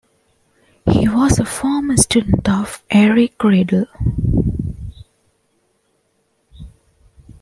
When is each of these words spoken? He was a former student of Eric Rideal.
He 0.89 1.07
was 1.07 1.37
a 1.37 1.45
former 1.45 1.95
student 1.95 2.49
of 2.49 2.83
Eric 2.89 3.43
Rideal. 3.43 3.85